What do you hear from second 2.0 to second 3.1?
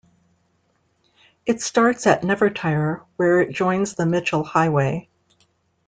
at Nevertire